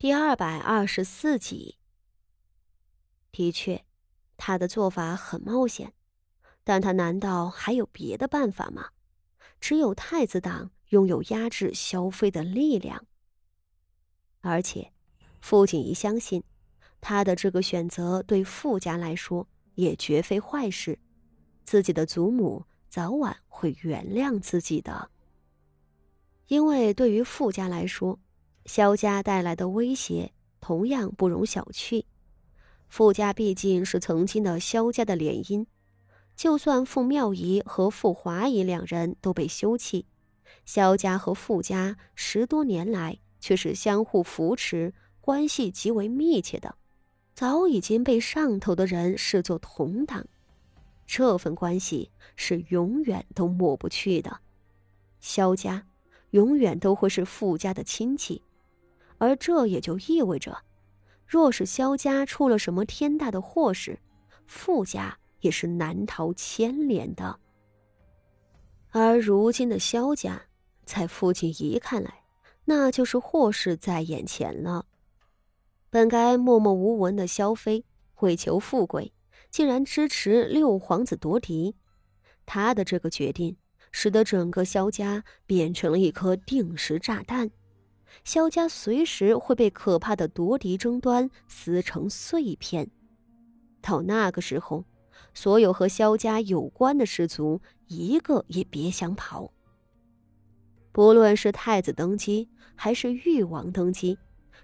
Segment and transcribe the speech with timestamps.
[0.00, 1.76] 第二百二十四集。
[3.30, 3.84] 的确，
[4.38, 5.92] 他的做法很冒险，
[6.64, 8.92] 但他难道还有别的办法吗？
[9.60, 13.04] 只有太子党拥有压制萧妃的力量，
[14.40, 14.90] 而且，
[15.42, 16.42] 傅锦仪相信，
[17.02, 20.98] 他的这个选择对傅家来说也绝非坏事，
[21.62, 25.10] 自己的祖母早晚会原谅自己的。
[26.46, 28.18] 因为对于傅家来说，
[28.66, 32.04] 萧家带来的威胁同样不容小觑。
[32.88, 35.66] 傅家毕竟是曾经的萧家的联姻，
[36.36, 40.06] 就算傅妙仪和傅华仪两人都被休弃，
[40.64, 46.74] 萧家和傅家十多年来却是相互扶持，关系极为密切的，
[47.34, 50.26] 早已经被上头的人视作同党，
[51.06, 54.40] 这份关系是永远都抹不去的。
[55.20, 55.86] 萧家。
[56.30, 58.40] 永远都会是傅家的亲戚，
[59.20, 60.56] 而这也就意味着，
[61.26, 63.98] 若是萧家出了什么天大的祸事，
[64.46, 67.38] 傅家也是难逃牵连的。
[68.88, 70.40] 而如今的萧家，
[70.86, 72.24] 在傅锦仪看来，
[72.64, 74.86] 那就是祸事在眼前了。
[75.90, 77.84] 本该默默无闻的萧妃，
[78.20, 79.12] 为求富贵，
[79.50, 81.76] 竟然支持六皇子夺嫡，
[82.46, 83.54] 他的这个决定。
[83.92, 87.50] 使得整个萧家变成了一颗定时炸弹，
[88.24, 92.90] 萧家随时会被可怕的夺嫡争端撕成碎片。
[93.80, 94.84] 到那个时候，
[95.34, 99.52] 所有和萧家有关的氏族一个也别想跑。
[100.92, 104.18] 不论是太子登基还是誉王登基，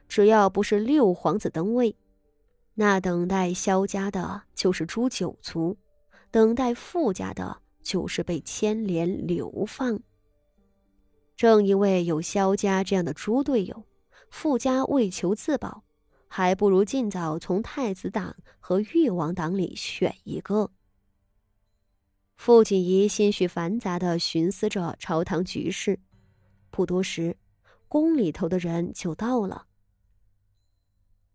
[0.09, 1.95] 只要不是六皇子登位，
[2.75, 5.77] 那等待萧家的就是诛九族，
[6.31, 7.63] 等待傅家的。
[7.87, 10.01] 就是被牵连流放。
[11.37, 13.85] 正因为有萧家这样的猪队友，
[14.31, 15.85] 傅家为求自保，
[16.27, 20.71] 还不如尽早从太子党和誉王党里选一个。
[22.37, 26.01] 傅锦仪心绪繁杂的寻思着朝堂局势，
[26.71, 27.37] 不多时，
[27.87, 29.67] 宫里头的人就到了。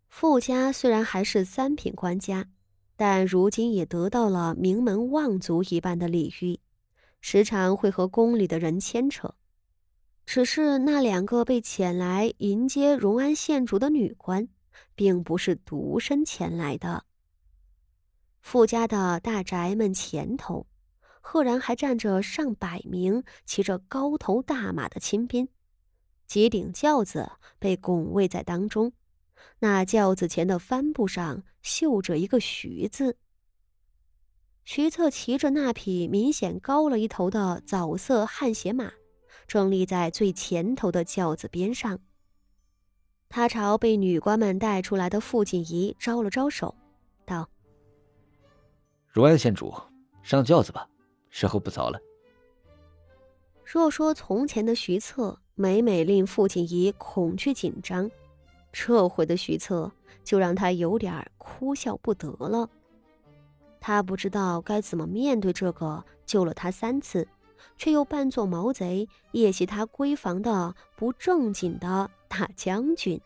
[0.08, 2.48] 傅家虽然还是三品官家。
[2.94, 6.60] 但如今也得到了名门望族一般的礼遇，
[7.20, 9.34] 时常会和宫里的人牵扯。
[10.24, 14.48] 只是那两个被遣来迎接荣安县主的女官，
[14.94, 17.04] 并不是独身前来的。
[18.40, 20.66] 傅家的大宅门前头，
[21.20, 25.48] 赫然还站着上百名骑着高头大马的亲兵，
[26.26, 28.92] 几顶轿子被拱卫在当中。
[29.58, 33.16] 那轿子前的帆布上绣着一个“徐”字。
[34.64, 38.92] 徐策骑着那匹明显高了一头的枣色汗血马，
[39.52, 41.98] 正立在最前头的轿子边上。
[43.28, 46.74] 他朝被女官们带出来的傅锦仪招了招手，
[47.26, 47.46] 道
[49.12, 49.74] ：“如安县主，
[50.22, 50.88] 上轿子吧，
[51.28, 52.00] 时候不早了。”
[53.62, 58.10] 若说从前的徐策，每每令傅锦仪恐惧紧张。
[58.72, 59.92] 这回的徐策
[60.24, 62.66] 就让他有点哭笑不得了。
[63.82, 67.28] 他不知道该怎么面对这个救了他三次，
[67.76, 73.20] 却又扮作毛贼夜袭他闺房的不正经的大将军。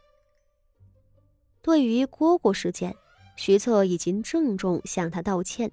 [1.63, 2.95] 对于蝈蝈事件，
[3.37, 5.71] 徐策已经郑重向他道歉，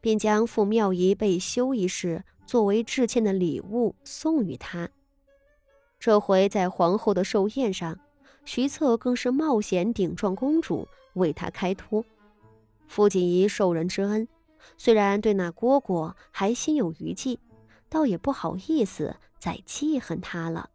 [0.00, 4.88] 并将傅妙仪被休一事作为致歉的礼物送与他。
[5.98, 7.98] 这回在皇后的寿宴上。
[8.48, 12.04] 徐策更是冒险顶撞公主，为他开脱。
[12.86, 14.28] 傅锦仪受人之恩，
[14.78, 17.40] 虽然对那蝈蝈还心有余悸，
[17.88, 20.68] 倒也不好意思再记恨他了。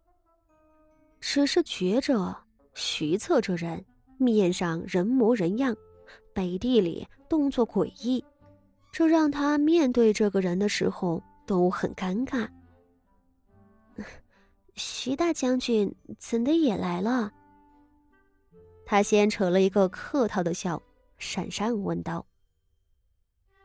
[1.19, 2.35] 只是觉着
[2.73, 3.85] 徐策这人
[4.17, 5.75] 面上人模人样，
[6.33, 8.23] 背地里动作诡异，
[8.91, 12.47] 这让他面对这个人的时候都很尴尬。
[14.75, 17.31] 徐大将军怎的也来了？
[18.85, 20.81] 他先扯了一个客套的笑，
[21.19, 22.25] 讪讪问道：“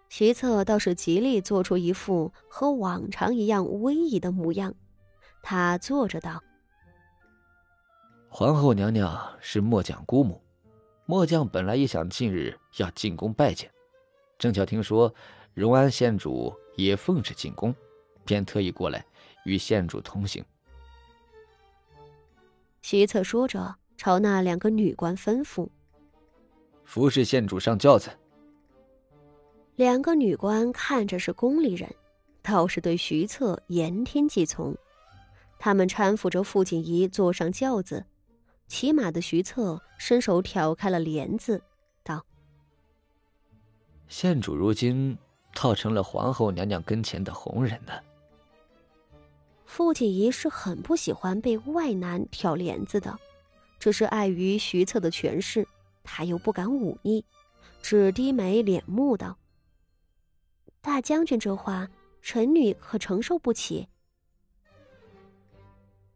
[0.09, 4.75] 徐策倒是极力做出一副和往常一样威仪的模样。”
[5.43, 6.43] 他坐着道
[8.29, 10.41] ：“皇后娘娘是末将姑母，
[11.05, 13.71] 末将本来也想近日要进宫拜见，
[14.39, 15.13] 正巧听说
[15.55, 17.75] 荣安县主也奉旨进宫，
[18.25, 19.05] 便特意过来
[19.45, 20.45] 与县主同行。”
[22.83, 23.77] 徐策说着。
[23.99, 25.67] 朝那两个女官吩咐
[26.85, 28.11] ：“服侍县主上轿子。”
[29.77, 31.95] 两个女官看着是宫里人，
[32.43, 34.75] 倒是对徐策言听计从。
[35.59, 38.05] 他们搀扶着傅锦仪坐上轿子，
[38.67, 41.61] 骑马的徐策伸手挑开了帘子，
[42.03, 42.25] 道
[44.09, 45.17] ：“县主如今
[45.55, 47.93] 倒成了皇后娘娘跟前的红人呢。”
[49.67, 53.19] 傅锦仪是很不喜欢被外男挑帘子的，
[53.79, 55.69] 只是碍于徐策的权势，
[56.03, 57.23] 他又不敢忤逆，
[57.83, 59.37] 只低眉敛目道
[60.97, 61.91] ：“大将军这话，
[62.23, 63.87] 臣女可承受不起。”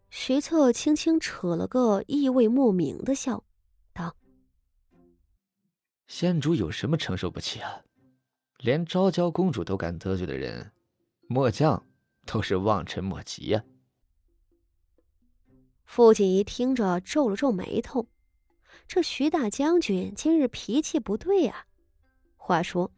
[0.08, 3.44] 徐策轻轻扯了个意味莫名的笑，
[3.92, 4.16] 道
[6.08, 7.82] ：“县主有什么承受不起啊？
[8.60, 10.72] 连昭娇公主都敢得罪的人，
[11.28, 11.86] 末将
[12.24, 13.62] 都是望尘莫及呀。”
[15.84, 18.08] 傅锦仪听着皱了皱眉头，
[18.88, 21.66] 这徐大将军今日脾气不对啊。
[22.38, 22.90] 话说，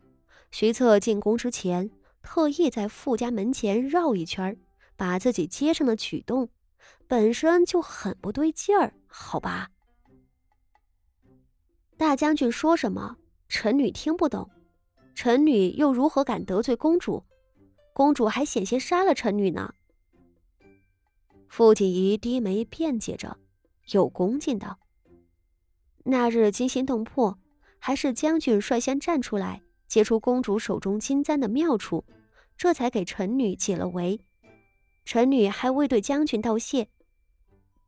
[0.53, 1.91] 徐策进宫之前，
[2.23, 4.57] 特意在傅家门前绕一圈，
[4.97, 6.51] 把自己接上的举动。
[7.09, 9.71] 本身就很不对劲儿，好吧？
[11.97, 13.17] 大将军说什么，
[13.49, 14.51] 臣女听不懂。
[15.15, 17.25] 臣女又如何敢得罪公主？
[17.95, 19.75] 公主还险些杀了臣女呢。
[21.49, 23.39] 傅锦仪低眉辩解着，
[23.93, 24.79] 又恭敬道
[26.05, 27.39] ：“那日惊心动魄，
[27.79, 29.63] 还是将军率先站出来，
[29.93, 32.03] 接出公主手中金簪的妙处，
[32.57, 34.19] 这才给臣女解了围。
[35.05, 36.89] 臣女还未对将军道谢。”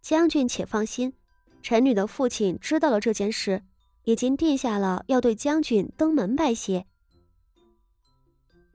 [0.03, 1.15] 将军且放心，
[1.63, 3.63] 臣女的父亲知道了这件事，
[4.03, 6.85] 已经定下了要对将军登门拜谢。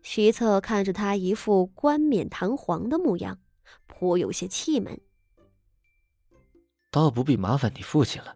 [0.02, 3.38] 徐策看着他一副冠冕堂皇的模样，
[3.86, 5.00] 颇有些气闷。
[6.90, 8.36] 倒不必麻烦你父亲了。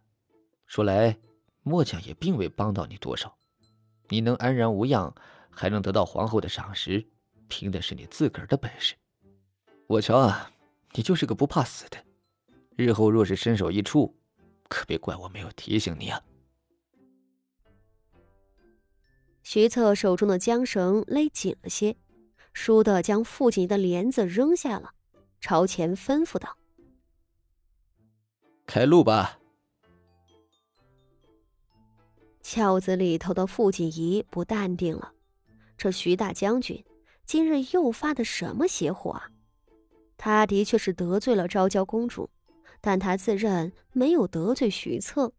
[0.67, 1.17] 说来，
[1.63, 3.35] 末将也并未帮到你多少。
[4.13, 5.11] 你能安然无恙，
[5.49, 7.03] 还能得到皇后的赏识，
[7.47, 8.93] 凭的是你自个儿的本事。
[9.87, 10.51] 我瞧啊，
[10.91, 11.97] 你就是个不怕死的。
[12.75, 14.15] 日后若是身首异处，
[14.69, 16.21] 可别怪我没有提醒你啊！
[19.41, 21.97] 徐策手中的缰绳勒紧了些，
[22.53, 24.91] 倏地将父亲的帘子扔下了，
[25.41, 26.55] 朝前吩咐道
[28.67, 29.39] ：“开路吧！”
[32.43, 35.13] 轿子里头的傅锦仪不淡定了，
[35.75, 36.85] 这徐大将军
[37.25, 39.31] 今日又发的什么邪火啊？
[40.17, 42.29] 他的确是得罪了昭娇公主。
[42.85, 45.31] 但他自认没有得罪徐策，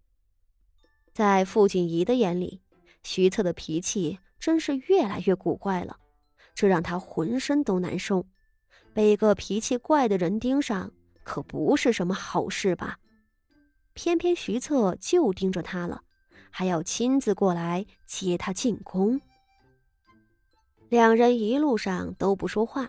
[1.13, 2.63] 在傅锦仪的眼里，
[3.03, 5.99] 徐策的脾气真是越来越古怪了，
[6.55, 8.25] 这让他浑身都难受。
[8.95, 10.91] 被一个脾气怪的人盯上，
[11.23, 12.99] 可不是什么好事吧？
[13.93, 16.04] 偏偏徐策就盯着他了，
[16.57, 19.21] 还要亲自过来接他进宫。
[20.89, 22.89] 两人一路上都不说话，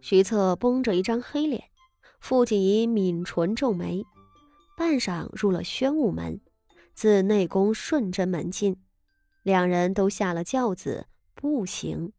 [0.00, 1.64] 徐策绷着一张黑脸。
[2.20, 4.06] 傅锦仪抿唇皱眉，
[4.76, 6.40] 半晌入了宣武门，
[6.94, 8.76] 自内宫顺贞门进，
[9.42, 12.12] 两人都下了轿子，步行。